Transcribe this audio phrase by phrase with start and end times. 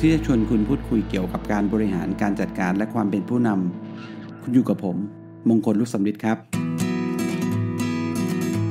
[0.00, 4.96] ที่จะชวนคุณพูดคุยเกี่ยวกับการบริหารการจัดการและความเป็นผู้นำคุณอยู่กับผม
[5.48, 6.38] มงคลลุสำริดครับ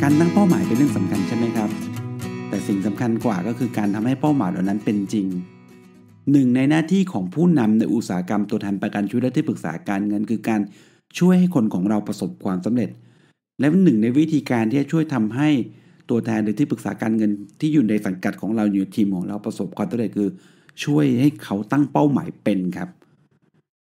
[0.01, 1.69] การตั้งเป้าหมายเป็นเรื่องสำคัญใช่ไหมครับ
[2.49, 5.27] แต่สิ่งสำคัญกว่าก็คือการทำให้เป้าหมายเหล่านั้นเป็นจริง
[6.31, 10.61] หนึ่งในหน้าที่ของผู้นำในอุตสาหกรรมตัวแทนประกันชีวิตและที่ปรึกษาการเงิน คือการ
[11.19, 12.89] ช่วยให้คนของเราประสบความสำเร็จ
[13.59, 15.49] และหนึ่งในวิธีการที่จะช่วยทำให้
[16.09, 20.29] ตัวแทนหรือที่ปรึกษาการเงิน ที่อยู่ในสังกัดของเราอยู่ทีมของเราประสบความสำเร็จคือ
[20.83, 22.89] ช่วยให้เขาตั้งเป้าหมายเป็นครับ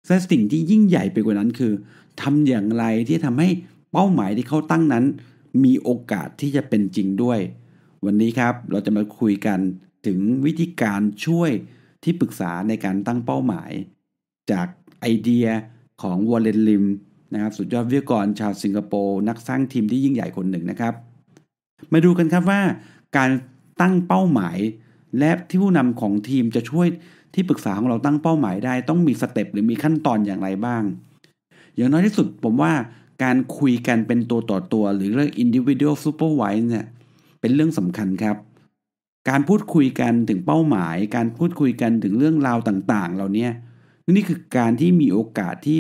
[0.08, 1.74] และสิ่งที่ยิ่งใหญ่ไปกว่านั้นคือ
[2.22, 3.50] ทำอย่างไรที่ทำให้
[3.92, 5.06] เป้าหมายที่เขาตั้งนั้น
[5.64, 7.40] มีโอกาสที่จะเป็นจริงด้วย
[8.06, 9.60] วันนี้ครับเราจะมาคุยกัน
[10.06, 11.52] ถึงวิธีการช่วย
[12.04, 13.72] ที่ปรึกษาในการตั้งเป้าหมาย
[14.52, 14.68] จาก
[15.02, 15.48] ไอเดีย
[16.02, 16.86] ของวอลเลนลิม
[17.34, 20.94] นะครับสุดยอดวิทยากรชาวสิงคโปร์นักสร้างทีมที่ยิ่งใหญ่คนหนึ่งนะครับ
[21.92, 22.62] มาดูกันครับว่า
[23.18, 23.30] การ
[23.82, 24.58] ตั้งเป้าหมาย
[25.20, 26.88] และที่ผู้นำของทีมจะช่วย
[27.34, 30.84] ที่ปรึกษาของเราตั้งเป้าหมายได้ ต้องมีสเต็ปหรือมีขั้นตอนอย่างไรบ้าง
[31.76, 32.74] อย่างน้อยที่สุดผมว่า
[33.24, 36.86] การคุยกันเป็นตัวต่อตัว หรือเรื่อง individual supervise เนี่ย
[37.42, 38.38] เป็นเรื่องสำคัญครับ
[39.30, 43.48] การพูดคุยกันถึงเป้าหมาย การพูดคุยกันถึงเรื่องราวต่างๆ เหล่านี้
[44.16, 45.80] นี่คือการที่มีโอกาสที่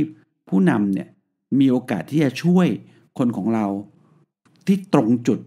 [0.49, 1.07] ผู้นำเนี่ย
[1.59, 2.67] มีโอกาสที่จะช่วย
[3.17, 3.65] คนของเรา
[4.67, 5.39] ที่ตรงจุด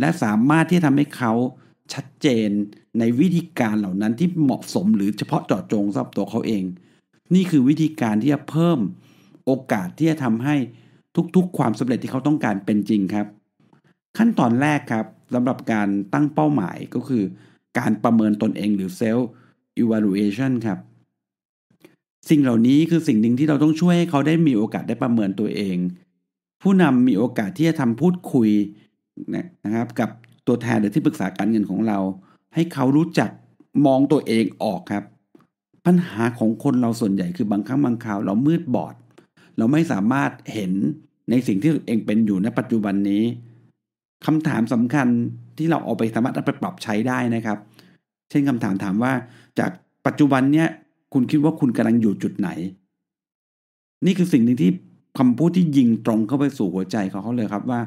[0.00, 1.32] และสามารถที่ทำให้เขา
[1.92, 2.48] ชัดเจน
[2.98, 6.64] ในวิธีการเหล่านั้นที่เหมาะสมหรือเฉพาะเจาะจงสำหรับตัวเขาเอง
[7.34, 8.78] นี่คือวิธีการที่จะเพิ่ม
[9.46, 10.56] โอกาสที่จะทำให้
[11.36, 13.26] ทุกๆ ความสำเร็จที่เขาต้องการเป็นจริงครับ
[14.18, 17.24] ขั้นตอนแรกครับสำหรับการตั้งเป้าหมายก็คือ
[17.78, 19.22] การประเมินตนเองหรือ self
[19.82, 20.78] evaluation ครับ
[22.30, 25.76] สิ่งเหล่านี้คือสิ่งหนึ่งที่เราต้องช่วยให้เขาได้มีโอกาสได้ประเมินตัวเอง
[26.62, 28.50] ผู้นำมีโอกาสที่จะทำพูดคุย
[29.64, 30.10] นะครับ กับ
[30.46, 31.98] ตัวแทนหรือที่ปรึกษาการเงินของเรา
[32.58, 33.30] ให้เขารู้จัก
[33.86, 35.04] มองตัวเองออกครับ
[35.86, 38.94] ปัญหาของคนเราส่วนใหญ่คือบางครั้งบางคราวเรามืดบอด
[39.58, 40.72] เราไม่สามารถเห็น
[41.30, 43.24] ในสิ่งที่ตัวเองเป็นอยู่ในปัจจุบันนี้
[44.26, 45.06] คำถามสำคัญ
[45.58, 47.58] ที่เราเอาไปสามารถเอาไปปรับใช้ได้นะครับ
[48.30, 49.12] เช่นคำถามถามว่า
[49.58, 49.70] จาก
[50.06, 50.68] ปัจจุบันเนี้ย
[51.12, 52.48] คุณคิดว่าคุณกำลังอยู่จุดไหน
[54.06, 54.70] นี่คือสิ่งหนึ่งที่
[55.18, 57.80] คำพูดที่ยิงตรงเข้าไปสู่หัวใจของเขาเลยครับว่า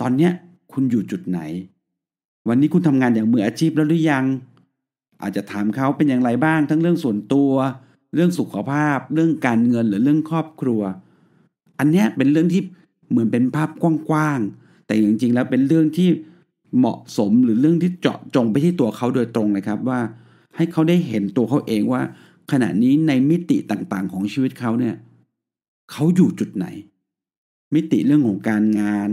[0.00, 0.32] ตอนเนี้ย
[0.72, 1.40] คุณอยู่จุดไหน
[2.48, 4.24] วันนี้คุณทำงานอย่างมืออาชีพแล้วหรือยัง
[5.22, 7.52] อาจจะถามเขาเป็นอย่างไรบ้าง ทั้งเรื่องส่วนตัว
[8.14, 10.80] เรื่องสุขภาพ เรื่องการเงินหรือเรื่องครอบครัว
[11.78, 12.62] อันนี้เป็นเรื่องที่
[13.10, 16.08] เหมือนเป็นภาพกว้างๆแต่จริงๆแล้วเป็นเรื่องที่
[16.78, 20.00] เหมาะสมหรือเรื่องที่เจาะจงไปที่ตัวเขาโดยตรงเลยครับว่า
[20.56, 22.02] ให้เขาได้เห็นตัวเขาเองว่า
[22.52, 24.94] ขณะนี้ในมิติต่างๆ ของชีวิตเขาเนี่ย
[25.92, 26.66] เขาอยู่จุดไหน
[27.74, 29.08] มิติเรื่องของการงาน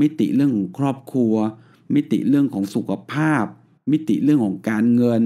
[0.00, 1.34] มิติเรื่องของครอบครัว
[1.94, 3.44] มิติเรื่องของสุขภาพ
[3.90, 5.22] มิติเรื่องของการเงิน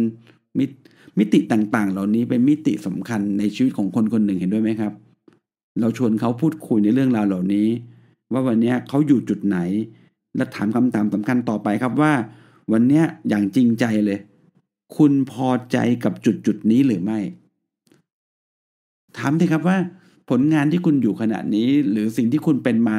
[0.58, 0.64] มิ
[1.18, 4.92] มิติต่างๆ เหล่านี้เป็นมิติสำคัญในชีวิตของคนคนหนึ่งเห็นด้วยไหมครับ
[5.80, 7.68] เราชวนเขาพูดคุยในเรื่องราวเหล่านี้
[8.32, 9.58] ว่าวันนี้เขาอยู่จุดไหน
[10.36, 12.12] และถามคำถามสำคัญต่อไปครับว่า
[12.72, 14.18] วันนี้อย่างจริงใจเลย
[14.96, 17.18] คุณพอใจกับจุดจุดนี้หรือไม่
[19.18, 19.78] ถามเลยครับว่า
[20.30, 22.96] ผลงานที่คุณอยู่ขณะนี้ หรือสิ่งที่คุณเป็นมา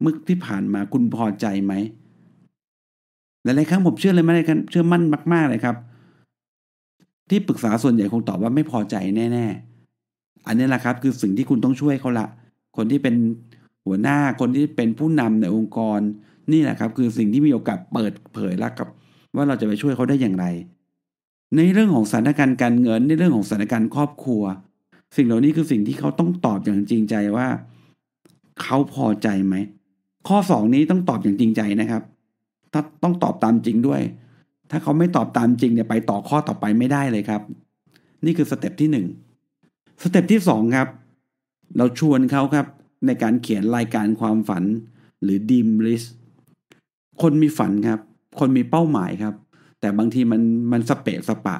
[0.00, 1.72] เมื่อที่ผ่านมาคุณพอใจไหม
[3.44, 5.76] หลายๆครั้งผมเชื่อเลยไม่ได้เชื่อมั่นมากๆเลยครับ
[7.30, 9.46] ที่ปรึกษาส่วนใหญ่คงตอบว่าไม่พอใจแน่
[9.96, 12.26] ๆ อันนี้แหละครับคือสิ่งที่คุณต้องช่วยเขาละ
[12.76, 13.14] คนที่เป็น
[13.86, 16.00] หัวหน้าคนที่เป็นผู้นำในองค์กร
[16.52, 18.88] นี่แหละครับ คือสิ่งที่มีโอกาสเปิดเผยแล้วกับ
[19.34, 20.46] ว่าเราจะไปช่วยเขาได้อย่างไร
[21.56, 24.42] ในเรื่องของสถานการณ์การเงิน ในเรื่องของสถานการณ์ครอบครัว
[25.16, 27.46] สิ่งเหล่านี้คือสิ่งที่เขาต้องตอบอย่างจริงใจว่า
[28.62, 29.54] เขาพอใจไหม
[30.28, 32.02] ข้อสองนี้ต้องตอบอย่างจริงใจนะครับ
[32.74, 34.00] ถ้าต้องตอบตามจริงด้วย
[34.70, 37.42] ถ้าเขาไม่ตอบตามจริงเนี่ยไปต่อข้อต่อไปไม่ได้เลยครับ
[38.24, 39.06] นี่คือ step ที่หนึ่ง
[40.02, 40.88] step ที่สองครับ
[41.76, 42.66] เราชวนเขาครับ
[43.06, 44.64] ในการเขียนรายการความฝัน
[45.22, 46.08] หรือ dream list
[47.22, 48.00] คนมีฝันครับ
[48.38, 49.34] คนมีเป้าหมายครับ
[49.80, 50.42] แต่บางทีมัน
[50.72, 51.56] มันสเปะสปะ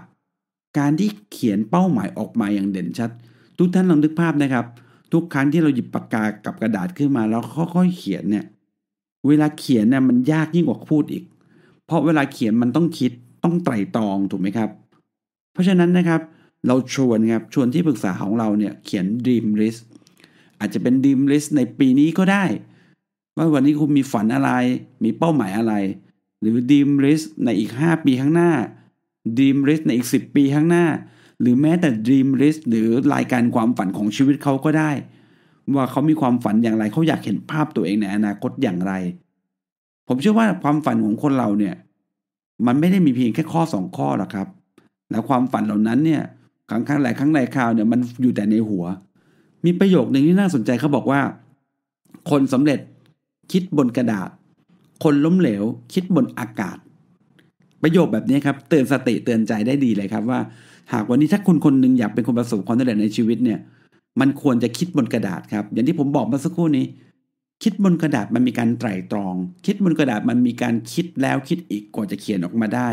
[0.79, 3.11] การที่เขียนเป้าหมายออกมาอย่างเด่นชัด
[3.59, 4.67] ทุกท่านลองนึกภาพนะครับ
[5.13, 7.43] ทุกครั้งที่เราหยิบปากกากับกระดาษขึ้นมาแล้ว
[7.75, 8.45] ค่อยๆเขียนเนี่ย
[9.27, 11.25] เวลาเขียนเนี่ยมันยากยิ่งกว่าพูดอีก
[11.87, 13.13] เพราะเวลาเขียนมันต้องคิด
[13.45, 14.71] ต้องไตร่ตรองถูกไหมครับ
[15.53, 16.21] เพราะฉะนั้นนะครับ
[16.67, 19.81] เราชวนครับชวนที่ปรึกษาของเราเนี่ยเขียน dream list
[20.59, 22.45] อาจจะเป็น dream list ในปีนี้ก็ได้
[23.37, 24.51] ว่าวันนี้คุณมีฝันอะไร
[25.05, 25.75] มีเป้าหมายอะไร
[26.41, 28.51] หรือ dream list ในอีก 5 ปีข้างหน้า
[29.39, 30.87] dream list ในอีก 10 ปีข้างหน้า
[31.41, 34.91] หรือแม้แต่ dream list หรือรายการความฝันของชีวิตเขาก็ได้
[35.77, 38.93] ว่าเขามีความฝันอย่างไรเขาอยากเห็นภาพตัวเองในอนาคตอย่างไร
[40.09, 41.75] ผมเชื่อว่าความฝันของคนเราเนี่ย
[42.67, 44.49] มันไม่ได้มีเพียงแค่ข้อสองข้อหรอกครับ
[45.11, 46.23] แล้วความฝันเหล่านั้นเนี่ย
[46.71, 48.85] ครั้งครั้งหลายครั้งหลายคราวเนี่ยมันอยู่แต่ในหัว
[49.65, 51.21] มีประโยคหนึ่งที่น่าสนใจเขาบอกว่า
[52.31, 52.81] คนสำเร็จ
[53.53, 54.29] คิดบนกระดาษ
[55.05, 55.63] คนล้มเหลว
[55.93, 56.79] คิดบนอากาศ
[57.83, 60.41] ประโยคแบบนี้ครับเตือนสติเตือนใจได้ดีเลยครับว่า
[60.93, 63.59] หากวันนี้ถ้าคุณคนหนึ่งอยากเป็นคนประสบความสำเร็จในชีวิตเนี่ย
[64.21, 66.87] มันควรจะคิดบนกระดาษครับ อย่างที่ผมบอกเมื่อสักครู่นี้
[67.63, 69.35] คิดบนกระดาษมันมีการไตร่ตรอง
[69.67, 72.89] คิดบนกระดาษมันมีการคิดแล้วคิดอีกกว่าจะเขียนออกมาได้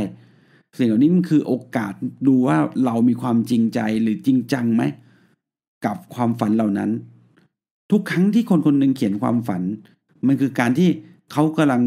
[0.78, 1.94] สิ่งเหล่านี้มันคือโอกาส
[2.28, 4.84] ดูว่าเรามีความจริงใจหรือจริงจังไหม
[5.86, 6.90] กับความฝันเหล่านั้น
[7.92, 9.62] ทุกครั้งที่คนคนหนึ่งเขียนความฝัน
[10.28, 10.90] มันคือการที่
[11.32, 11.82] เขากำลัง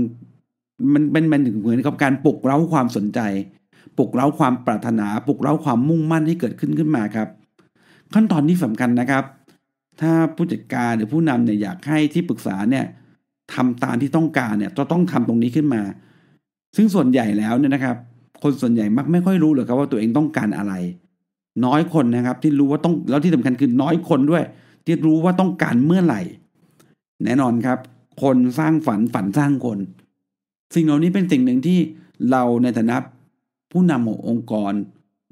[0.94, 3.20] มันเป็นมันถึงเหมือนกับการปลุกเร้าความสนใจ
[3.98, 7.28] ปลุกเร้าความปรารถนา ปลุกเร้าความมุ่งมั่นให้เกิดขึ้นขึ้นมาครับ
[8.14, 9.24] ขั้นตอนที่สำคัญนะครับ
[10.00, 12.84] ถ้าผู้จัดการหรือผู้นำเนี่ยอยากให้ที่ปรึกษาเนี่ย
[13.54, 15.82] ทำตามที่ต้องการเนี่ยจะต้องทำตรงนี้ขึ้นมา
[16.76, 17.96] ซึ่งส่วนใหญ่แล้วเนี่ยนะครับ
[18.42, 20.74] คนส่วนใหญ่มักไม่ค่อยรู้เลยครับว่าตัวเองต้องการอะไร
[21.64, 24.44] น้อยคนนะครับ ที่รู้ว่าต้องแล้วที่สำคัญคือน้อยคนด้วย
[24.84, 26.22] ที่รู้ว่าต้องการเมื่อไหร่
[27.24, 27.78] แน่นอนครับ
[28.22, 29.78] คนสร้างฝันฝันสร้างคน
[30.74, 31.78] สิ่งเหล่านี้เป็นสิ่งหนึ่งที่
[32.30, 32.96] เราในฐานะ
[33.72, 34.72] ผู้นำขององค์กร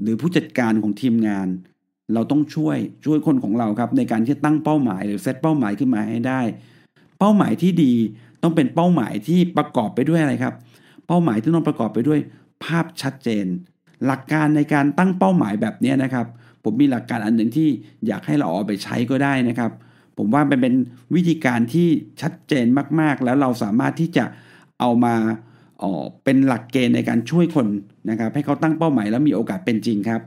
[0.02, 1.48] หรือผู้จัดการของทีมงาน
[2.14, 6.40] เราต้องช่วยช่วยคนของเราครับ ในการที่ตั้งเป้าหมายหรือเซตเป้าหมายขึ้นมาให้ได้
[7.18, 7.94] เป้าหมายที่ดี
[8.42, 10.54] ต้องเป็นเป้าหมายที่ประกอบไปด้วยอะไรครับ
[11.06, 12.18] เป้าหมายที่ต้องประกอบไปด้วย
[12.64, 13.46] ภาพชัดเจน
[14.06, 16.26] หลักการในการตั้งเป้าหมายแบบนี้นะครับ
[16.64, 17.68] ผมมีหลักการอันหนึ่งที่
[18.06, 19.70] อยากให้เราเอาไปใช้ก็ได้นะครับ
[20.18, 20.74] ผมว่ามันเป็น
[21.14, 21.88] วิธีการที่
[22.20, 22.66] ชัดเจน
[23.00, 24.24] มากๆ แล้วเราสามารถที่จะ
[24.80, 25.14] เอามา
[25.82, 27.66] ออเป็นหลักเกณฑ์ในการช่วยคน
[28.10, 30.20] นะครับ ให้เขาตั้งเป้าหมายแล้วมีโอกาสเป็นจริงครับ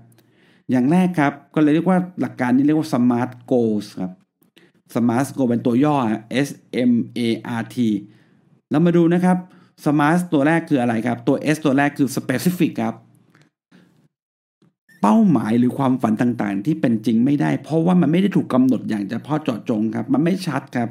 [0.72, 4.12] อย่างแรกครับก็เลยเรียกว่าหลักการนี้เรียกว่า smart goals ครับ
[4.94, 5.96] smart goal เป็นตัวย่อ
[6.48, 6.50] S
[6.92, 7.20] M A
[7.60, 7.78] R T
[8.70, 9.38] เรามาดูนะครับ
[9.86, 12.96] smart ตัวแรกคืออะไรครับ ตัว S ตัวแรกคือ specific ครับ
[15.02, 20.90] เป้าหมายหรือความฝันต่างๆ ที่เป็นจริงไม่ได้ เพราะว่ามันไม่ได้ถูกกำหนดอย่างเฉพาะเจาะจงครับ มันไม่ชัดครับ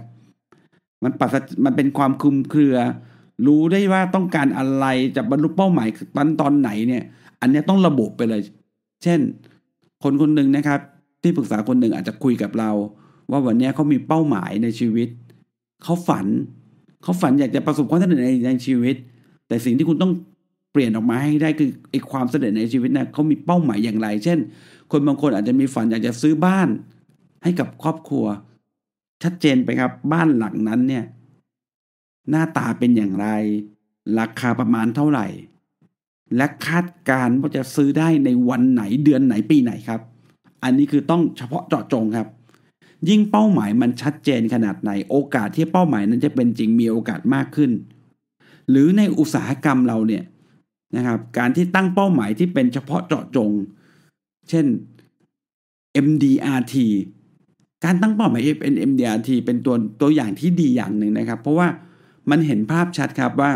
[1.02, 1.34] มันปัส
[1.64, 2.76] มันเป็นความคลุมเครือ
[3.46, 4.86] รู้ได้ว่าต้องการอะไร
[5.16, 7.04] จะบรรลุเป้าหมายตอนตอนไหนเนี่ย
[7.40, 8.40] อันนี้ต้องระบุไปเลย
[9.04, 9.20] เช่น
[10.04, 10.80] คนคนหนึ่งนะครับ
[11.22, 12.70] ที่ปรึกษาคนหนึ่งอาจจะคุยกับเรา
[13.30, 15.08] ว่าวันนี้เขามีเป้าหมายในชีวิต
[15.82, 16.26] เขาฝัน
[17.02, 18.96] เขาฝันอยากจะประสบความสำเร็จในในชีวิต
[19.48, 20.12] แต่สิ่งที่คุณต้อง
[20.72, 24.38] เปลี่ยนออกมาให้ได้คือไอ้ความสำเร็จในชีวิตนะเขามีเป้าหมายอย่างไร เช่น
[24.90, 26.68] คนบางคนอาจจะมีฝันอยากจะซื้อบ้าน
[27.42, 28.24] ให้กับครอบครัว
[29.22, 31.04] ชัดเจนไปครับ บ้านหลังนั้นเนี่ย
[32.30, 33.28] หน้าตาเป็นอย่างไร
[34.18, 35.26] ราคาประมาณเท่าไหร่
[36.36, 40.00] และคาดการณ์ว่าจะซื้อได้ในวันไหนเดือนไหนปีไหนครับ
[40.62, 42.28] อันนี้คือต้องเฉพาะเจาะจงครับ
[43.08, 47.70] ยิ่งเป้าหมายมันชัดเจนขนาดไหน โอกาสที่เป้าหมายนั้นจะเป็นจริงมีโอกาสมากขึ้น
[48.70, 50.24] หรือในอุตสาหกรรมเราเนี่ย
[50.96, 53.50] นะครับ การที่ตั้งเป้าหมายที่เป็นเฉพาะเจาะจง
[54.48, 54.66] เช่น
[56.06, 56.74] MDRT
[57.84, 61.68] การตั้งเป้าหมายเป็น MDRT เป็นตัวตัวอย่างที่ดีอย่างหนึ่งนะครับ เพราะว่า
[62.30, 63.50] มันเห็นภาพชัดครับว่า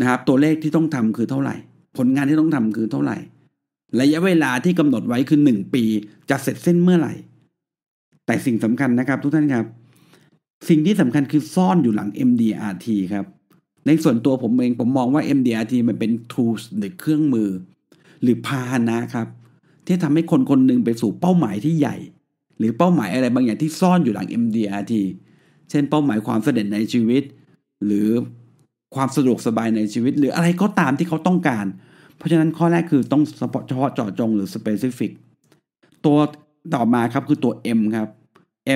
[0.00, 1.54] นะครับ ตัวเลขที่ต้องทำคือเท่าไหร่
[1.96, 3.16] ผลงานที่ต้องทำคือเท่าไหร่
[4.00, 5.84] ระยะเวลาที่กำหนดไว้คือหนึ่งปี
[6.30, 7.14] จะเสร็จสิ้นเมื่อไหร่
[8.26, 9.66] แต่สิ่งสำคัญนะครับ ทุกท่านครับ
[10.68, 13.26] สิ่งที่สำคัญคือซ่อนอยู่หลัง MDRT ครับ
[13.86, 17.50] ในส่วนตัวผมเองผมมองว่า MDRT มันเป็น tools หรือเครื่องมือ
[18.22, 19.26] หรือพาหนะครับ
[19.86, 21.96] ที่ทำให้คนคนหนึ่งไปสู่เป้าหมายที่ใหญ่
[22.58, 24.94] หรือเป้าหมายอะไรบางอย่างที่ซ่อนอยู่หลัง MDRT
[25.70, 27.22] เช่นเป้าหมายความสำเร็จในชีวิต
[27.84, 28.08] หรือ
[28.94, 31.66] ความสะดวกสบายในชีวิต หรืออะไรก็ตามที่เขาต้องการ
[32.16, 35.10] เพราะฉะนั้นข้อแรกคือต้องเฉพาะเจาะจงหรือ specific
[36.04, 36.18] ตัว
[36.74, 38.08] ต่อมาครับคือตัว M ครับ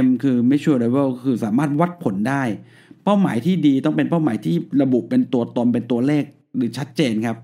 [0.05, 2.43] M คือ measurable คือสามารถวัดผลได้
[3.05, 6.25] เป้าหมายที่ดีต้องเป็นเป้าหมายที่ระบุเป็นตัวตนเป็นตัวเลข
[6.57, 7.37] หรือชัดเจนครับ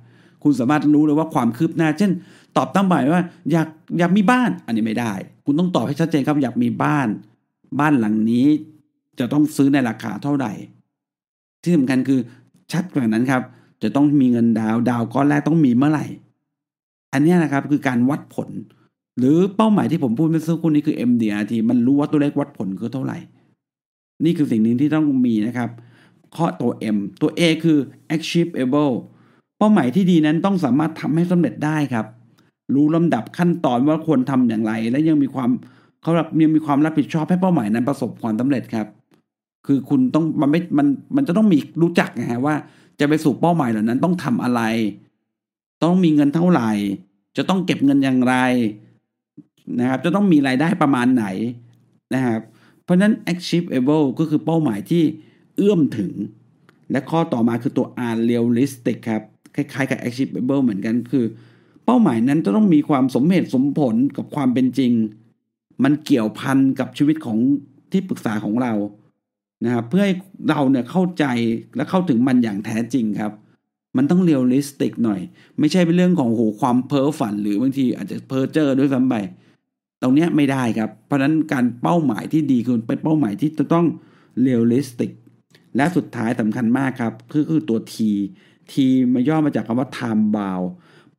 [0.43, 2.11] คุณสามารถรู้เลยว่าความคืบหน้า เช่น
[2.57, 3.69] ตอบตั้งหมายว่าอยาก
[3.99, 5.13] อยากมีบ้าน อันนี้ไม่ได้
[5.47, 7.09] คุณต้องตอบให้ชัดเจนครับอยากมีบ้าน
[7.81, 8.47] บ้านหลังนี้
[9.19, 10.53] จะต้องซื้อในราคาเท่าไหร่
[11.63, 12.21] ที่สำคัญคือ
[12.73, 13.43] ชัดกว่านั้นครับ
[13.83, 16.07] จะต้องมีเงินดาวดาวก้อนแรกต้องมีเมื่อไหร่
[17.13, 18.49] อันนี้นะครับคือการวัดผล
[19.19, 23.19] หรือเป้าหมายที่ผมพูดเมื่อสักครู่นี้คือ MDRT มันรู้ว่าตัวเลขวัดผลคือเท่าไหร่
[24.25, 25.71] นี่คือสิ่งหนึ่งที่ต้องมีนะครับ
[26.37, 27.79] ข้อตัว M ตัว A คือ
[28.15, 28.95] achievable
[29.59, 32.07] เป้าหมายที่ดีนั้นต้องสามารถทำให้สำเร็จได้ครับ
[32.75, 35.51] รู้ลำดับขั้นตอนว่าควรทำอย่างไร และยังมีความ
[36.03, 38.87] เขาแบบมีมีความรับผิดชอบให้เป้าหมายนั้นประสบความสำเร็จครับ
[39.67, 42.55] คือคุณต้องมันไม่มันมันจะต้องมีรู้จักนะฮะว่า
[43.01, 44.63] จะไปสู่เป้าหมายเหล่านั้นต้องทำอะไร
[45.83, 46.71] ต้องมีเงินเท่าไหร่
[47.37, 48.35] จะต้องเก็บเงินอย่างไร
[49.81, 51.27] นะครับ จะต้องมีรายได้ประมาณไหน
[52.15, 52.41] นะครับ
[52.85, 55.03] เพราะนั้น achievable ก็คือเป้าหมายที่
[55.57, 56.13] เอื้อมถึง
[56.91, 59.23] และข้อต่อมาคือตัว R realistic ครับ
[59.55, 61.25] คล้ายๆกับ achievable เหมือนกันคือ
[61.85, 64.93] เป้าหมายนั้นจะต้องมีความสมเหตุสมผลกับความเป็นจริง
[65.85, 67.39] มันเกี่ยวพันกับชีวิตของ
[67.93, 68.73] ที่ปรึกษาของเรา
[69.65, 70.15] นะครับเพื่อให้
[70.49, 71.25] เราเนี่ยเข้าใจ
[71.77, 73.33] และเข้าถึงมันอย่างแท้จริงครับ
[73.97, 75.21] มันต้อง realistic หน่อย
[75.59, 79.15] ไม่ใช่เป็นเรื่องของโหความเพ้อฝัน หรือบางทีอาจจะเพ้อเจ้อด้วยซ้ำไป
[80.03, 83.87] ตรงนี้ไม่ได้ครับ เพราะฉะนั้นการเป้าหมายที่ดีคือเป็นเป้าหมายที่จะต้อง
[84.41, 85.11] realistic
[85.77, 87.95] และสุดท้ายสำคัญมากครับคือคือตัว T
[88.71, 88.75] T
[89.15, 90.67] มาย่อมาจากคำว่า time bound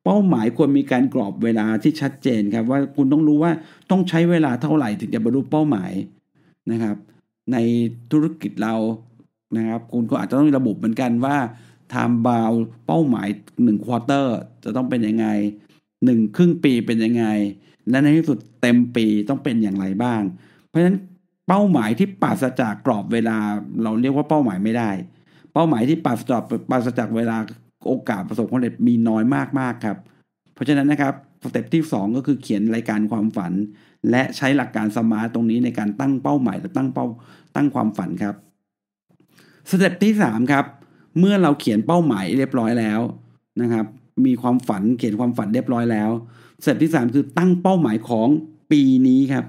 [0.04, 3.52] เป้าหมายควรมีการกรอบเวลาที่ชัดเจนครับ ว่าคุณต้องรู้ว่า
[3.92, 5.92] ต้องใช้เวลาเท่าไหร่ถึงจะบรรลุเป้าหมาย
[6.72, 6.96] นะครับ
[7.52, 7.58] ใน
[8.12, 8.76] ธุรกิจเรา
[9.58, 11.38] นะครับคุณก็อาจจะต้องระบุเหมือนกันว่า
[11.94, 13.28] time bound เป้าหมาย
[13.58, 15.28] 1 quarter จะต้องเป็นยังไง
[16.06, 17.26] หนึ่งครึ่งปีเป็นยังไง
[17.90, 20.22] และในที่สุดเต็มปีต้องเป็นอย่างไรบ้าง
[20.68, 20.98] เพราะฉะนั้น
[21.48, 23.38] เป้าหมายที่ปราศจากกรอบเวลา
[23.84, 24.90] เราเรียกว่าเป้าหมายไม่ได้
[25.54, 27.38] เป้าหมายที่ปราศจากปราศจากเวลา
[27.88, 29.98] โอกาสประสบความสำเร็จมีน้อยมากมากครับ
[30.54, 31.14] เพราะฉะนั้นนะครับ
[31.44, 33.54] สเต็ปที่ 2 ก็คือเขียนรายการความฝัน
[34.10, 37.06] และใช้หลักการ SMART ตรงนี้ในการตั้งเป้าหมายและตั้งเป้า
[37.56, 38.36] ตั้งความฝันครับ
[39.70, 40.66] สเต็ปที่3ครับ
[41.20, 43.00] เมื่อเราเขียนเป้าหมายเรียบร้อยแล้ว
[43.62, 43.86] นะครับ
[44.26, 46.10] มีความฝันเขียนความฝันเรียบร้อยแล้ว
[46.64, 48.28] สเต็ปที่ 3 คือตั้งเป้าหมายของ
[48.72, 49.46] ปีนี้ครับ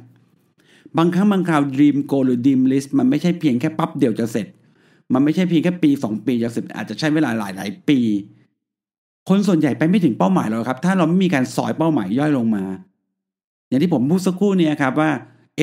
[0.98, 4.46] บางครั้งบางคราว dream goal หรือ dream list มันไม่ใช่เพียงแค่ปั๊บเดียวจะเสร็จ
[5.12, 7.98] มันไม่ใช่เพียงแค่ปีสองปีจะเสร็จอาจจะใช้เวลาหลายหลายปี
[9.28, 12.64] คนส่วนใหญ่ไปไม่ถึงเป้าหมายเราครับ ถ้าเราไม่มีการสอยเป้าหมายย่อยลงมา
[13.68, 15.10] อย่างที่ผมพูดสักครู่นี้ครับว่า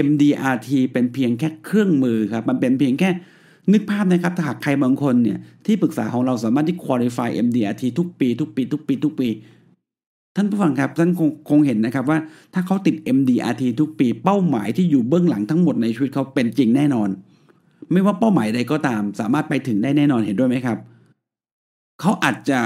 [0.07, 3.10] MDRT เป็นเพียงแค่เครื่องมือครับ มันเป็นเพียงแค่
[3.74, 9.29] นึกภาพนะครับถ้าหากใครบางคนเนี่ยที่ปรึกษาของเราสามารถที่ qualify MDRT ทุกปี ทุกปี ทุกปี ทุกปี
[10.36, 12.19] ท่านผู้ฟังครับท่านคงคงเห็นนะครับว่า
[12.53, 17.10] ถ้าเขาติด MDRT ทุกปี เป้าหมายที่อยู่เบื้องหลังทั้งหมดในชีวิตเขาเป็นจริงแน่นอน
[17.91, 20.77] ไม่ว่าเป้าหมายใดก็ตาม สามารถไปถึงได้แน่นอนเห็นด้วยไหมครับ
[22.00, 22.60] เขาอาจจะ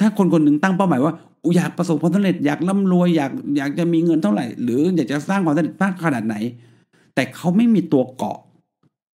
[0.00, 1.14] ถ้าคนคนหนึ่งตั้งเป้าหมายว่า
[1.56, 6.36] อยากประสบความสำเร็จอยากร่ำรวยอยากอยากจะมีเงินเท่าไหร่ หรืออยากจะสร้างความสำเร็จมากขนาดไหน
[7.14, 8.38] แต่เขาไม่มีตัวเกาะ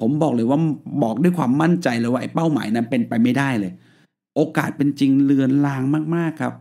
[0.00, 0.58] ผมบอกเลยว่า
[1.02, 3.72] บอกด้วยความมั่นใจเลยว่าไอ้เป้าหมายนั้นเป็นไปไม่ได้เลย
[4.36, 5.82] โอกาสเป็นจริงเลือนลาง
[6.14, 6.54] มากๆครับ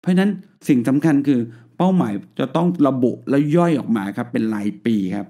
[0.00, 0.30] เพราะฉะนั้น
[0.68, 1.40] สิ่งสำคัญคือ
[1.76, 5.26] เป้าหมายจะต้องระบุแล้วย่อยออกมาครับ เป็นรายปีครับ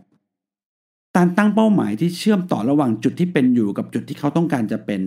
[1.17, 5.01] การตั้งเป้าหมายที่เชื่อมต่อระหว่างจุดที่เป็นอยู่กับจุดที่เขาต้องการจะเป็น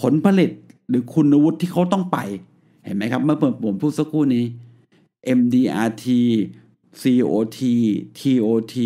[0.00, 0.50] ผลผลิต
[0.88, 2.18] หรือคุณวุฒิที่เขาต้องไป
[2.84, 4.44] เห็นไหมครับ เมื่อผมพูดสักครู่นี้
[5.38, 6.06] MDRT
[7.02, 7.60] COT
[8.18, 8.76] TOT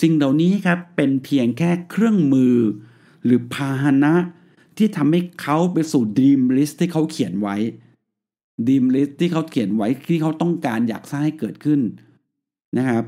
[0.00, 2.56] สิ่งเหล่านี้ครับเป็นเพียงแค่เครื่องมือ
[3.24, 4.14] หรือพาหนะ
[4.76, 7.56] ที่ทำให้เขาไปสู่ Dream List ที่เขาเขียนไว้
[8.66, 11.80] Dream List ที่เขาเขียนไว้ที่เขาต้องการอยากสร้างให้เกิดขึ้น
[12.78, 13.04] นะครับ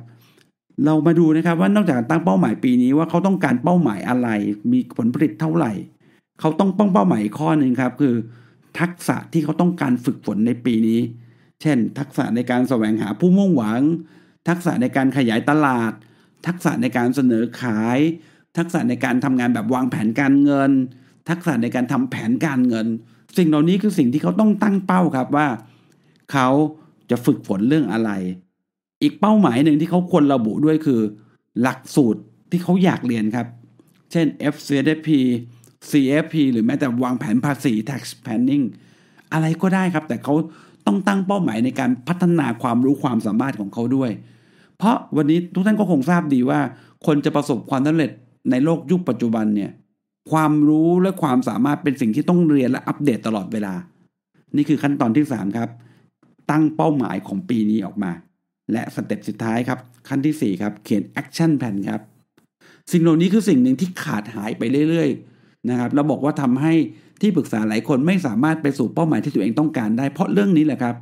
[0.84, 4.28] เรามาดูนะครับว่านอกจากตั้งเป้าหมายปีนี้ว่าเขาต้องการเป้าหมายอะไร
[4.72, 5.72] มีผลผลิตเท่าไหร่
[6.42, 8.14] เขาต้องป้องเป้าหมายข้อหนึ่งครับคือ
[8.80, 11.00] ทักษะที่เขาต้องการฝึกฝนในปีนี้
[11.60, 13.80] เช่น ทักษะในการแสวงหาผู้มุ่งหวัง
[14.48, 15.92] ทักษะในการขยายตลาด
[16.46, 17.98] ทักษะในการเสนอขาย
[18.58, 20.70] ทักษะในการทำงานแบบวางแผนการเงิน
[21.28, 22.86] ทักษะในการทำแผนการเงิน
[23.36, 25.46] สิ่งเหล่านี้คือสิ่งที่เขาต้องตั้งเป้าครับว่า
[26.32, 26.48] เขา
[27.10, 28.10] จะฝึกฝนเรื่องอะไร
[29.02, 31.00] อีกเป้าหมายหนึ่งที่เขาควรระบุด้วยคือ
[31.60, 32.20] หลักสูตร
[32.50, 33.46] ที่เขาอยากเรียนครับ
[34.12, 35.08] เช่น FCFP
[35.90, 38.64] CFP หรือแม้แต่วางแผนภาษี tax planning
[39.32, 40.34] อะไรก็ได้ครับ แต่เขา
[40.86, 44.10] ต้องตั้งเป้าหมายในการพัฒนาความรู้ความสามารถของเขาด้วย
[44.78, 46.60] เพราะวันนี้ทุกท่านก็คงทราบดีว่า
[47.06, 48.10] คนจะประสบความสำเร็จ
[48.50, 49.70] ในโลกยุคปัจจุบันเนี่ย
[50.30, 53.74] ความรู้และความสามารถเป็นสิ่งที่ต้องเรียนและอัปเดตตลอดเวลา
[54.56, 55.68] นี่คือขั้นตอนที่ 3 ครับ
[56.50, 58.12] ตั้งเป้าหมายของปีนี้ออกมา
[58.72, 62.00] และสเต็ปสุดท้ายครับ ขั้นที่ 4 ครับ เขียน action plan ครับ
[62.92, 65.31] สิ่งเหล่านี้คือสิ่งหนึ่งที่ขาดหายไปเรื่อยๆ
[65.70, 66.72] นะครับเราบอกว่าทำให้
[67.20, 70.96] ที่ปรึกษาหลายคนไม่สามารถไปสู่เป้าหมายที่ตัวเองต้องการได้ เพราะเรื่องนี้แหละครับ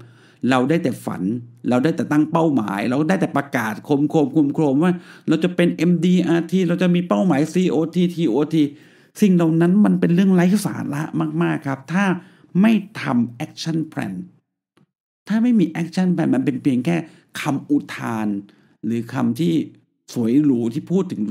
[0.51, 1.23] เราได้แต่ฝัน
[1.69, 4.93] เราได้แต่ตั้งเป้าหมาย เราได้แต่ประกาศโคมโคมคุมโคมว่า
[5.29, 8.57] เราจะเป็น MDRT เราจะมีเป้าหมาย COT TOT
[9.21, 11.03] สิ่งเหล่านั้นมันเป็นเรื่องไร้สาระ
[11.43, 12.05] มาก ๆ ครับ ถ้า
[12.61, 14.13] ไม่ทำ action plan
[15.29, 16.97] ถ้าไม่มี action plan มันเป็นเพียงแค่
[17.41, 18.29] คำอุทาน
[18.85, 19.55] หรือคำที่
[20.15, 21.23] สวยหรูที่พูดถึง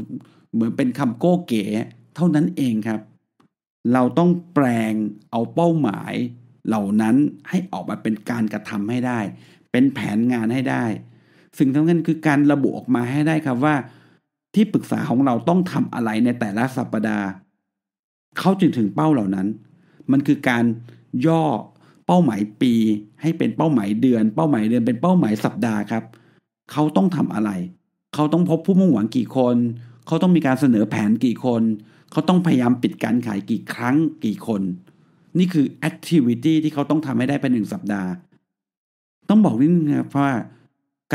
[0.54, 1.66] เหมือนเป็นคำโก้เก๋
[2.16, 3.00] เท่านั้นเองครับ
[3.94, 4.94] เราต้องแปลง
[5.32, 6.14] เอาเป้าหมาย
[6.68, 7.16] เหล่านั้น
[7.50, 9.20] ให้ออกมาเป็นการกระทำให้ได้
[9.72, 10.86] เป็นแผนงานให้ได้
[11.58, 13.76] สิ่งสำคัญคือการระบุออกมาให้ได้ครับว่า
[14.54, 17.28] ที่ปรึกษาของเราต้องทำอะไรในแต่ละสัปดาห์
[18.40, 19.48] เขาจึงถึงเป้าเหล่านั้น
[20.12, 20.64] มันคือการ
[21.28, 21.44] ย่อ
[22.06, 22.74] เป้าหมายปี
[23.22, 26.04] ให้เป็นเป้าหมายเดือน เป้าหมายเดือนเป็นเป้าหมายสัปดาห์ครับ
[26.72, 27.52] เขาต้องทำอะไร
[28.14, 29.56] เขาต้องพบผู้มุ่งหวังกี่คน
[30.08, 31.62] เขาต้องมีการเสนอแผนกี่คน
[32.12, 34.62] เขาต้องพยายามปิดการขายกี่ครั้งกี่คน
[35.38, 38.10] นี่คือแอคทิวิตี้ที่เขาต้องทำให้ได้เป็นหนึ่งสัปดาห์
[39.30, 40.30] ต้องบอกนิดนึงครับว่า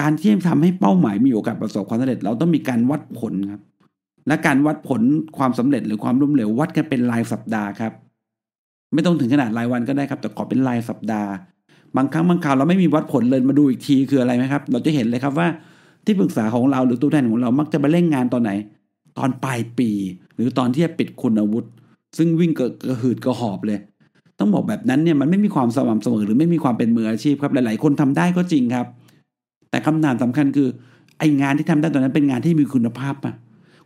[0.01, 3.63] การที่ทำให้เป้าหมายมีโอกาสประสบความสำเร็จ เราต้องมีการวัดผลครับ
[4.29, 5.03] และการวัดผล
[5.39, 7.93] ความสำเร็จหรือความล้มเหลววัดกันเป็นรายสัปดาห์ครับ
[8.95, 11.31] ไม่ต้องถึงขนาดรายวันก็ได้ครับ แต่ขอเป็นรายสัปดาห์
[11.97, 15.49] บางครั้งบางคราวเราไม่มีวัดผลเลยมาดูอีกทีคืออะไรไหมครับ เราจะเห็นเลยครับว่า
[16.05, 18.51] ที่ปรึกษาของเราหรือตัวแทนของเรามักจะมาเร่งงานตอนไหน
[19.19, 19.91] ตอนปลายปี
[20.35, 21.64] หรือตอนที่จะปิดคุณอาวุธ
[22.19, 23.79] ซึ่งวิ่งกระหืดกระหอบเลย
[24.38, 28.87] ต้องบอกแบบนั้นเนี่ยมันไม่มีความสม่ำเสมอหรือไม่มีความเป็นมืออาชีพครับหลาย ๆ คนทำได้ก็จริงครับ
[29.71, 30.69] แต่คำถามสำคัญคือ
[31.19, 33.33] ไองานที่ทำได้ตอนนั้นเป็นงานที่มีคุณภาพปะ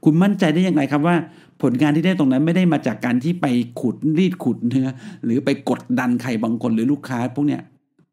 [0.04, 1.16] คุณมั่นใจได้ยังไงครับว่า
[1.62, 3.46] ผลงานที่ได้ตรงนั้นไม่ได้มาจากการที่ไป
[3.80, 4.88] ขุดรีดขุดเนื้อ
[5.24, 7.62] หรือไปกดดันใครบางคนหรือลูกค้า พวกเนี้ย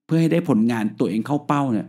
[0.06, 1.88] เพื่อให้ได้ผลงานตัวเองเข้าเป้าเนี่ย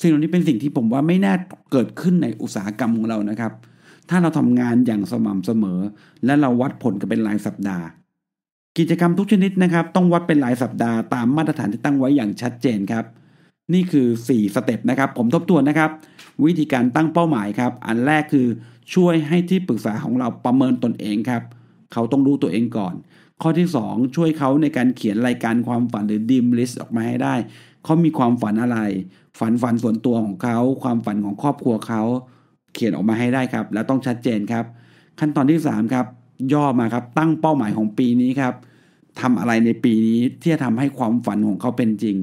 [0.00, 1.34] สิ่งเหล่านี้เป็นสิ่งที่ผมว่าไม่น่า
[1.72, 3.52] เกิดขึ้นในอุตสาหกรรมของเรานะครับ
[4.10, 5.80] ถ้าเราทำงานอย่างสม่ำเสมอ
[6.24, 7.86] และเราวัดผลกันเป็นรายสัปดาห์
[8.78, 13.04] กิจกรรมทุกชนิดนะครับ ต้องวัดเป็นรายสัปดาห์ตามมาตรฐานที่ตั้งไว้อย่างชัดเจนครับ
[13.74, 15.90] นี่คือ 4 สเต็ปนะครับ ผมทบทวนนะครับ
[16.44, 18.46] วิธีการตั้งเป้าหมายครับ อันแรกคือ
[18.94, 21.42] ช่วยให้ที่ปรึกษาของเราประเมินตนเองครับ
[21.92, 22.94] เขาต้องรู้ตัวเองก่อน
[23.42, 27.34] ข้อที่ 2 ช่วยเขาในการเขียนรายการความฝันหรือ dream list ออกมาให้ได้
[27.84, 28.78] เขามีความฝันอะไร
[29.38, 32.02] ฝันฝันส่วนตัวของเขา ความฝันของครอบครัวเขา
[32.76, 34.64] เขียนออกมาให้ได้ครับ แล้วต้องชัดเจนครับ
[35.20, 36.06] ขั้นตอนที่ 3 ครับ
[36.52, 38.54] ย่อมาครับตั้งเป้าหมายของปีนี้ครับ
[39.20, 42.16] ทำอะไรในปีนี้ที่จะทำให้ความฝันของเขาเป็นจริง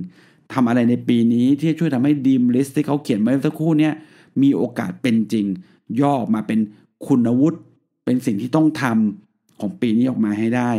[0.53, 3.93] ทำอะไรในปีนี้ที่จะช่วยทำให้ดีมลิสต์ที่เขาเขียนไว้สักครู่เนี้ย
[4.41, 5.45] มีโอกาสเป็นจริง
[6.01, 6.59] ย่อออกมาเป็น
[7.05, 7.59] คุณวุฒิ
[8.05, 10.71] เป็นสิ่งที่ต้องทำของปีนี้ออกมาให้ได้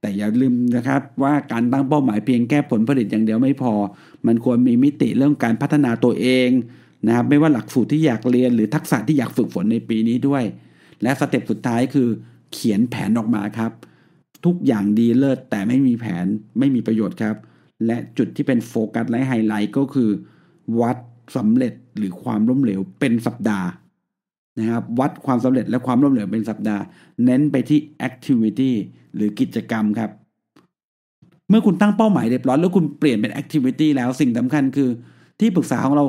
[0.00, 3.72] แต่อย่าลืมนะครับว่าการตั้งเป้าหมายเพียงแก้ผลผลิตอย่างเดียวไม่พอ
[4.26, 6.48] มันควรมีมิติเรื่องการพัฒนาตัวเอง
[7.06, 10.44] นะครับไม่ว่าหลักสูตรที่อยากเรียนหรือทักษะที่อยากฝึกฝนในปีนี้ด้วย
[11.02, 12.08] และสเต็ปสุดท้ายคือ
[12.52, 13.72] เขียนแผนออกมาครับ
[14.44, 16.26] ทุกอย่างดีเลิศแต่ไม่มีแผน
[16.58, 17.36] ไม่มีประโยชน์ครับ
[17.86, 20.10] และจุดที่เป็นโฟกัสและไฮไลท์ก็คือ
[20.80, 20.96] วัด
[21.36, 23.68] สำเร็จหรือความล้มเหลวเป็นสัปดาห์
[24.58, 26.82] นะครับวัดความสำเร็จและความล้มเหลวเป็นสัปดาห์
[27.24, 28.70] เน้นไปที่ activity
[29.14, 30.10] หรือกิจกรรมครับ
[31.48, 34.88] เมื่อคุณตั้งเป้าหมายเรียบร้อยแล้วคุณเปลี่ยนเป็น activity แล้วสิ่งสำคัญคือ
[35.40, 36.04] ที่ปรึกษาของเรา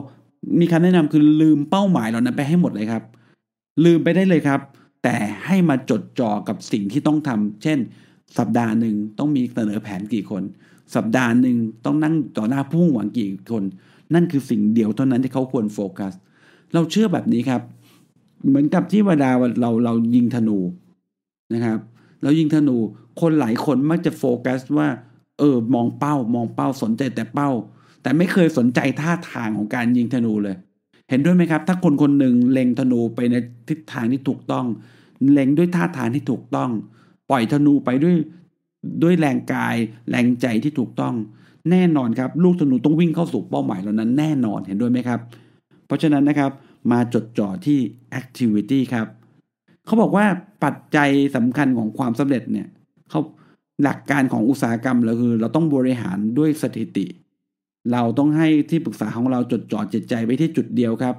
[0.59, 3.03] มีคำแนะนำคือลืมเป้าหมายเหล่านั้นไปให้หมดเลยครับ
[3.85, 4.61] ลืมไปได้เลยครับ
[5.03, 7.79] แต่ให้มาจดจ่อกับสิ่งที่ต้องทำเช่น
[8.37, 10.43] สัปดาห์หนึ่งต้องมีเสนอแผนกี่คน
[10.95, 13.63] สัปดาห์หนึ่งต้องนั่งต่อหน้าผู้หวังกี่คน
[14.13, 16.13] นั่นคือสิ่งเดียวเท่านั้นที่เขาควรโฟกัส
[16.73, 17.61] เราเชื่อแบบนี้ครับ
[18.47, 19.29] เหมือนกับที่เวลา
[19.61, 20.59] เราเรายิงธนู
[21.53, 21.79] นะครับ
[22.23, 22.77] เรายิงธนู
[23.21, 24.87] คนหลายคนมักจะโฟกัสว่า
[25.39, 27.49] เออมองเป้ามองเป้าสนใจแต่เป้า
[28.01, 30.55] แต่ไม่เคยสนใจท่าทางของการยิงธนูเลย
[31.09, 33.35] เห็นด้วยไหมครับ ถ้าคนคนหนึ่งเล็งธนูไปใน
[33.69, 34.65] ทิศทางที่ถูกต้อง
[35.31, 36.71] เล็งด้วยท่าทางที่ถูกต้อง
[37.29, 38.15] ปล่อยธนูไปด้วย
[39.03, 39.75] ด้วยแรงกาย
[40.09, 41.15] แรงใจที่ถูกต้อง
[41.69, 45.19] แน่นอนครับ ลูกธนูต้องวิ่งเข้าสู่เป้าหมายเหล่านั้นแน่นอนเห็นด้วยไหมครับ
[45.85, 46.51] เพราะฉะนั้นนะครับ
[46.91, 47.79] มาจดจ่อที่
[48.19, 49.07] activity ครับ
[49.85, 50.25] เขาบอกว่า
[50.63, 52.67] ปัจจัยสำคัญของความสำเร็จเนี่ย
[53.09, 53.21] เขา
[53.83, 57.05] หลักการของอุตสาหกรรมเราคือ เราต้องบริหารด้วยสถิติ
[57.91, 61.15] เราต้องให้ที่ปรึกษาของเราจดจ่อจิตใจไว้ที่จุดเดียวครับ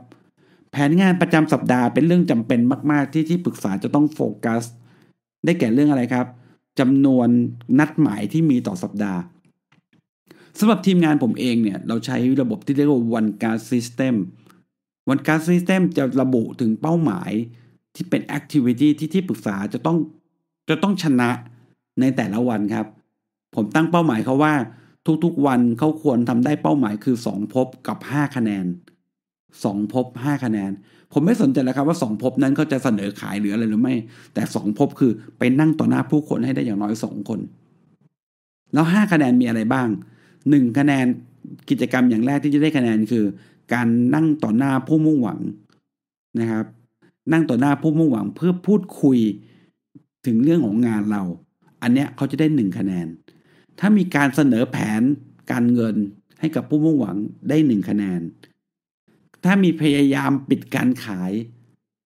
[0.73, 4.62] แผนงานประจำสัปดาห์เป็นเรื่องจำเป็นมาก ๆ ที่ที่ปรึกษาจะต้องโฟกัส
[5.44, 6.27] ได้แก่เรื่องอะไรครับ
[6.81, 7.29] จำนวน
[7.79, 9.20] นัดหมายที่มีต่อสัปดาห์
[10.59, 14.14] สำหรับทีมงานผมเองเนี่ยเราใช้ระบบที่เรียกว่า one card system
[15.12, 17.31] one card system จะระบุถึงเป้าหมาย
[17.94, 19.96] ที่เป็น activity ที่ที่ปรึกษาจะต้อง
[20.68, 21.31] จะต้องชนะ
[22.01, 22.87] ในแต่ละวันครับ
[23.55, 24.55] ผมตั้งเป้าหมายเขาว่า
[25.25, 28.66] ทุกๆวันเขาควรทำได้เป้าหมายคือ 2 พบกับ 5 คะแนน
[29.31, 30.70] 2 พบ 5 คะแนน
[31.12, 33.94] ผมไม่สนใจแล้วครับว่า 2 พบนั้นเขาจะเสนอขายหรืออะไรหรือไม่
[34.35, 37.40] แต่ 2 พบคือไปนั่งต่อหน้าผู้คนให้ได้อย่างน้อย 2 คน
[38.73, 39.88] แล้ว 5 คะแนนมีอะไรบ้าง
[40.37, 41.07] 1 คะแนน
[41.70, 43.25] กิจกรรมอย่างแรกที่จะได้คะแนนคือ
[43.73, 45.40] การนั่งต่อหน้าผู้มุ่งหวัง
[46.40, 46.64] นะครับ
[47.33, 49.18] นั่งต่อหน้าผู้มุ่งหวังเพื่อพูดคุย
[50.27, 51.23] ถึงเรื่องของงานเรา
[51.83, 53.07] อันเนี้ยเขาจะได้หนึ่งคะแนน
[53.81, 55.03] ถ้ามีการเสนอแผน
[55.51, 55.97] การเงิน
[56.40, 57.16] ให้กับผู้มุ่งหวัง
[57.49, 58.21] ได้หนึ่งคะแนน
[59.45, 61.33] ถ้ามีพยายามปิดการขาย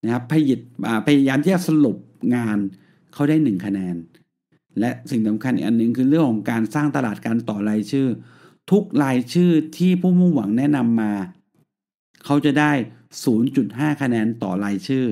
[0.04, 0.52] นะครับพยาย
[1.06, 1.96] พยายามที่จะสรุป
[2.34, 2.58] งาน
[3.12, 3.96] เขาได้หนึ่งคะแนน
[4.80, 8.08] และสิ่งสำคัญอีกอันหนึ่งคือเรื่องของการสร้างตลาดการต่อรายชื่อ
[8.70, 11.12] ทุกรายชื่อที่ผู้มุ่งหวังแนะนำมา
[12.24, 12.72] เขาจะได้
[13.36, 15.06] 0.5 คะแนนต่อรายชื่อ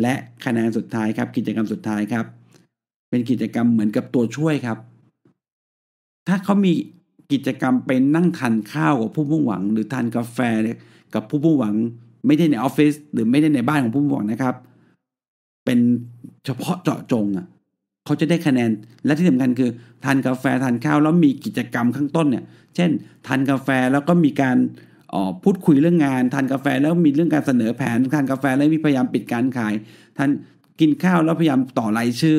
[0.00, 2.26] และคะแนนสุดท้ายครับกิจกรรมสุดท้ายครับ
[3.10, 4.78] เป็นกิจกรรมเหมือนกับตัวช่วยครับ
[6.28, 6.72] ถ้าเขามี
[7.32, 10.38] กิจกรรมเป็นนั่งทานข้าวกับผู้มุ่งหวัง หรือทานกาแฟ
[11.14, 11.74] กับผู้มุ่งหวัง
[12.26, 14.54] ไม่ได้ในออฟฟิศหรือไม่ได้ในบ้านของผู้มุ่งหวังนะครับ
[15.64, 15.78] เป็น
[16.44, 17.46] เฉพาะเจาะจงอะ
[18.04, 18.70] เขาจะได้คะแนน
[19.04, 19.70] และที่สำคัญคือ
[20.04, 22.44] ทานกาแฟทานข้าวแล้วมีกิจกรรมข้างต้นเนี่ย
[22.76, 22.90] เช่น
[23.26, 24.56] ทานกาแฟแล้วก็มีการ
[25.42, 29.74] พูดคุยเรื่องงาน ทานกาแฟแล้วมีเรื่องการเสนอแผนทานกาแฟแล้วมีพยายามปิดการขาย
[30.18, 30.30] ทาน
[30.80, 32.38] กินข้าวแล้วพยายามต่อรายชื่อ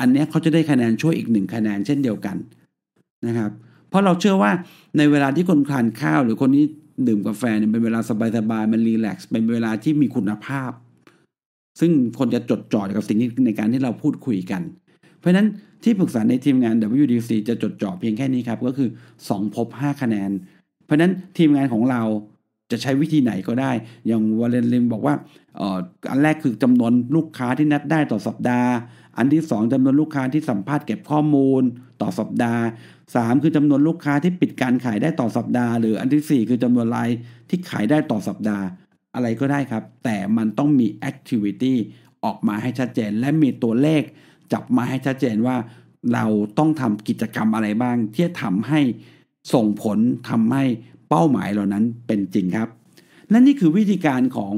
[0.00, 2.36] อันนี้เขาจะได้คะแนนช่วยอีกหนึ่งคะแนนเช่นเดียวกัน
[3.26, 3.50] นะครับ
[3.88, 4.52] เพราะเราเชื่อว่า
[4.98, 6.66] ในเวลาที่คนทานข้าวหรือคนที่
[7.06, 10.70] ดื่มกาแฟเนี่ยเป็นเวลาสบายๆมันรีแลกซ์เป็นเวลาที่มีคุณภาพ
[11.80, 14.62] ซึ่งคนจะจดจ่อกับสิ่งนี้ในการที่เราพูดคุยกัน
[15.18, 15.46] เพราะนั้น
[15.84, 18.88] ที่ปรึกษาในทีมงาน WDC จะจดจ่อเพียงแค่นี้ครับ ก็คือ
[19.20, 20.30] 2 พบ 5 คะแนน
[20.84, 22.02] เพราะนั้นทีมงานของเรา
[22.70, 23.72] จะใช้วิธีไหนก็ได้
[24.06, 25.14] อย่างวอลเลนเลมบอกว่า
[25.60, 25.62] อ,
[26.10, 28.70] อันแรกคือจำนวนลูกค้าที่นัดได้ต่อสัปดาห์
[29.18, 31.62] อันที่ 2จำนวนลูกค้าที่สัมภาษณ์เก็บข้อมูล
[32.02, 32.64] ต่อสัปดาห์
[33.04, 37.08] 3 คือจำนวนลูกค้าที่ปิดการขายได้ต่อสัปดาห์ หรืออันที่ 4 คือจำนวนราย
[37.48, 38.64] ที่ขายได้ต่อสัปดาห์
[39.14, 41.78] อะไรก็ได้ครับ แต่มันต้องมีแอคทิวิตี้
[42.24, 44.02] ออกมาให้ชัดเจน และมีตัวเลข
[44.52, 45.56] จับมาให้ชัดเจนว่า
[46.14, 46.24] เรา
[46.58, 48.80] ต้องทำกิจกรรมอะไรบ้าง ที่จะทำให้
[49.54, 49.98] ส่งผล
[50.28, 50.64] ทำให้
[51.08, 52.68] เป้าหมายเหล่านั้นเป็นจริงครับ
[53.30, 54.54] และนี่คือวิธีการของ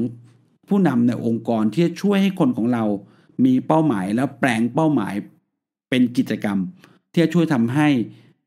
[0.69, 2.83] ผู้นำในองค์กรที่จะช่วยให้คนของเรา
[3.45, 5.13] มีเป้าหมายแล้วแปลงเป้าหมาย
[5.89, 6.57] เป็นกิจกรรม
[7.11, 7.87] ที่จะช่วยทำให้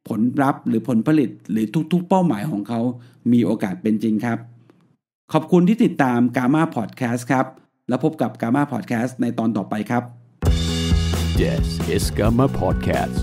[0.08, 2.80] ผลลัพธ์หรือผลผลิตหรือทุกๆ เป้าหมายของเขา
[3.32, 4.38] มีโอกาสเป็นจริงครับ
[5.32, 7.46] ขอบคุณที่ติดตาม Gamma Podcast ครับ
[7.88, 10.02] แล้วพบกับ Gamma Podcast ในตอนต่อไปครับ
[11.40, 13.18] This is Gamma Podcast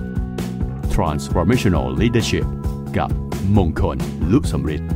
[0.95, 2.47] Transformational Leadership
[2.98, 3.11] กับ
[3.57, 3.98] มงคล
[4.33, 4.90] ลุสมฤทธิ์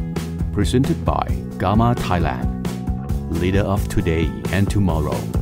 [0.54, 1.26] Presented by
[1.62, 2.46] Gamma Thailand
[3.40, 4.24] Leader of Today
[4.56, 5.35] and Tomorrow